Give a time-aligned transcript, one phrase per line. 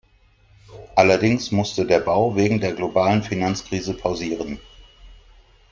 [0.95, 4.57] Allerdings musste der Bau wegen der globalen Finanzkrise pausieren.